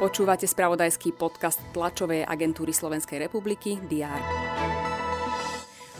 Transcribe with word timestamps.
Počúvate 0.00 0.48
spravodajský 0.48 1.12
podcast 1.12 1.60
tlačovej 1.76 2.24
agentúry 2.24 2.72
Slovenskej 2.72 3.20
republiky 3.20 3.76
DR. 3.84 4.20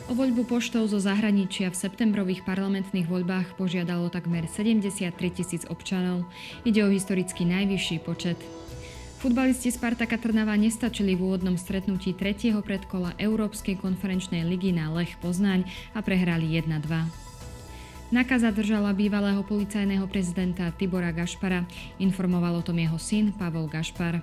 O 0.09 0.17
voľbu 0.17 0.43
poštou 0.43 0.89
zo 0.89 0.99
zahraničia 0.99 1.71
v 1.71 1.77
septembrových 1.77 2.43
parlamentných 2.43 3.05
voľbách 3.07 3.55
požiadalo 3.55 4.09
takmer 4.11 4.49
73 4.49 5.13
tisíc 5.31 5.63
občanov. 5.69 6.27
Ide 6.67 6.83
o 6.83 6.89
historicky 6.89 7.47
najvyšší 7.47 8.03
počet. 8.03 8.41
Futbalisti 9.21 9.69
Spartaka 9.69 10.17
Trnava 10.17 10.57
nestačili 10.57 11.13
v 11.13 11.31
úvodnom 11.31 11.53
stretnutí 11.53 12.17
tretieho 12.17 12.65
predkola 12.65 13.13
Európskej 13.21 13.77
konferenčnej 13.77 14.43
ligy 14.43 14.73
na 14.73 14.89
Lech 14.89 15.13
Poznaň 15.21 15.63
a 15.93 16.01
prehrali 16.01 16.57
1-2. 16.59 17.30
Naka 18.11 18.35
zadržala 18.35 18.91
bývalého 18.91 19.39
policajného 19.39 20.03
prezidenta 20.11 20.67
Tibora 20.75 21.15
Gašpara, 21.15 21.63
informoval 21.95 22.59
o 22.59 22.65
tom 22.65 22.75
jeho 22.75 22.99
syn 22.99 23.31
Pavol 23.31 23.71
Gašpar. 23.71 24.19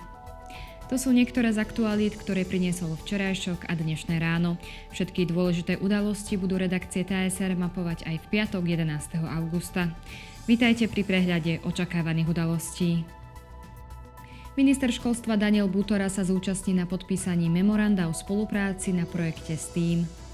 To 0.92 1.00
sú 1.00 1.08
niektoré 1.08 1.48
z 1.48 1.64
aktualít, 1.64 2.20
ktoré 2.20 2.44
priniesol 2.44 3.00
včerajšok 3.00 3.64
a 3.64 3.72
dnešné 3.72 4.20
ráno. 4.20 4.60
Všetky 4.92 5.32
dôležité 5.32 5.80
udalosti 5.80 6.36
budú 6.36 6.60
redakcie 6.60 7.00
TSR 7.00 7.56
mapovať 7.56 8.04
aj 8.04 8.16
v 8.20 8.26
piatok 8.28 8.60
11. 8.68 9.24
augusta. 9.24 9.88
Vítajte 10.44 10.84
pri 10.92 11.08
prehľade 11.08 11.64
očakávaných 11.64 12.28
udalostí. 12.28 13.08
Minister 14.52 14.92
školstva 14.92 15.40
Daniel 15.40 15.64
Butora 15.72 16.12
sa 16.12 16.28
zúčastní 16.28 16.76
na 16.76 16.84
podpísaní 16.84 17.48
memoranda 17.48 18.04
o 18.04 18.12
spolupráci 18.12 18.92
na 18.92 19.08
projekte 19.08 19.56
STEAM. 19.56 20.27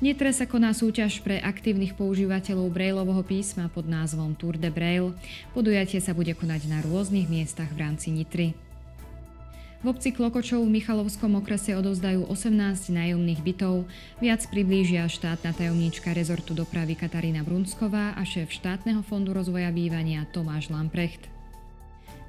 Nitre 0.00 0.32
sa 0.32 0.48
koná 0.48 0.72
súťaž 0.72 1.20
pre 1.20 1.36
aktívnych 1.44 1.92
používateľov 1.92 2.72
Braillovho 2.72 3.20
písma 3.20 3.68
pod 3.68 3.84
názvom 3.84 4.32
Tour 4.32 4.56
de 4.56 4.72
Braille. 4.72 5.12
Podujatie 5.52 6.00
sa 6.00 6.16
bude 6.16 6.32
konať 6.32 6.72
na 6.72 6.80
rôznych 6.80 7.28
miestach 7.28 7.68
v 7.68 7.84
rámci 7.84 8.08
Nitry. 8.08 8.56
V 9.84 9.92
obci 9.92 10.16
Klokočov 10.16 10.64
v 10.64 10.80
Michalovskom 10.80 11.36
okrese 11.36 11.76
odovzdajú 11.76 12.24
18 12.32 12.96
nájomných 12.96 13.44
bytov. 13.44 13.84
Viac 14.24 14.40
priblížia 14.48 15.04
štátna 15.04 15.52
tajomníčka 15.52 16.16
rezortu 16.16 16.56
dopravy 16.56 16.96
Katarína 16.96 17.44
Brunsková 17.44 18.16
a 18.16 18.24
šéf 18.24 18.56
štátneho 18.56 19.04
fondu 19.04 19.36
rozvoja 19.36 19.68
bývania 19.68 20.24
Tomáš 20.32 20.72
Lamprecht. 20.72 21.39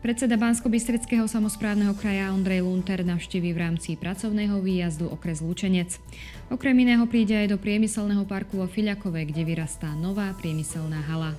Predseda 0.01 0.33
Bansko-Bystrického 0.33 1.29
samozprávneho 1.29 1.93
kraja 1.93 2.33
Ondrej 2.33 2.65
Lunter 2.65 3.05
navštíví 3.05 3.53
v 3.53 3.61
rámci 3.61 3.93
pracovného 3.93 4.57
výjazdu 4.57 5.05
okres 5.05 5.45
Lučenec. 5.45 6.01
Okrem 6.49 6.73
iného 6.73 7.05
príde 7.05 7.37
aj 7.37 7.53
do 7.53 7.61
priemyselného 7.61 8.25
parku 8.25 8.57
vo 8.57 8.65
Fiľakove, 8.65 9.21
kde 9.29 9.45
vyrastá 9.45 9.93
nová 9.93 10.33
priemyselná 10.33 11.05
hala. 11.05 11.37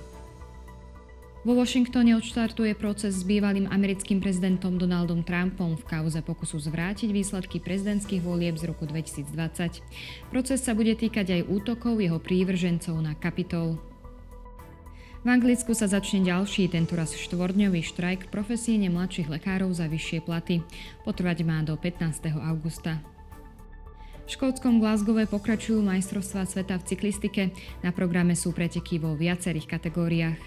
Vo 1.43 1.59
Washingtone 1.59 2.15
odštartuje 2.15 2.71
proces 2.79 3.19
s 3.19 3.27
bývalým 3.27 3.67
americkým 3.67 4.23
prezidentom 4.23 4.79
Donaldom 4.79 5.27
Trumpom 5.27 5.75
v 5.75 5.83
kauze 5.83 6.23
pokusu 6.23 6.55
zvrátiť 6.55 7.11
výsledky 7.11 7.59
prezidentských 7.59 8.23
volieb 8.23 8.55
z 8.55 8.71
roku 8.71 8.87
2020. 8.87 10.31
Proces 10.31 10.63
sa 10.63 10.71
bude 10.71 10.95
týkať 10.95 11.35
aj 11.35 11.51
útokov 11.51 11.99
jeho 11.99 12.15
prívržencov 12.15 12.95
na 12.95 13.11
Kapitol. 13.11 13.75
V 15.23 15.31
Anglicku 15.31 15.71
sa 15.71 15.87
začne 15.87 16.27
ďalší, 16.27 16.67
tentoraz 16.67 17.15
štvordňový 17.15 17.79
štrajk 17.79 18.27
profesíne 18.27 18.91
mladších 18.91 19.31
lekárov 19.31 19.71
za 19.71 19.87
vyššie 19.87 20.19
platy. 20.19 20.59
Potrvať 21.07 21.47
má 21.47 21.63
do 21.63 21.79
15. 21.79 22.27
augusta. 22.43 22.99
V 24.27 24.29
škótskom 24.35 24.83
Glasgowe 24.83 25.23
pokračujú 25.23 25.79
majstrovstvá 25.79 26.43
sveta 26.43 26.75
v 26.75 26.83
cyklistike. 26.91 27.55
Na 27.79 27.95
programe 27.95 28.35
sú 28.35 28.51
preteky 28.51 28.99
vo 28.99 29.15
viacerých 29.15 29.71
kategóriách. 29.71 30.43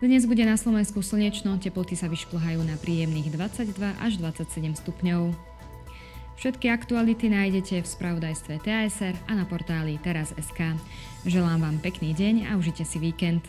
Dnes 0.00 0.24
bude 0.24 0.48
na 0.48 0.56
Slovensku 0.56 1.04
slnečno, 1.04 1.60
teploty 1.60 1.92
sa 1.92 2.08
vyšplhajú 2.08 2.64
na 2.64 2.80
príjemných 2.80 3.28
22 3.28 3.76
až 4.00 4.12
27 4.16 4.72
stupňov. 4.80 5.49
Všetky 6.40 6.72
aktuality 6.72 7.28
nájdete 7.28 7.84
v 7.84 7.90
spravodajstve 8.00 8.64
TASR 8.64 9.12
a 9.28 9.32
na 9.36 9.44
portáli 9.44 10.00
teraz.sk. 10.00 10.72
Želám 11.28 11.60
vám 11.60 11.76
pekný 11.84 12.16
deň 12.16 12.48
a 12.48 12.56
užite 12.56 12.80
si 12.80 12.96
víkend. 12.96 13.44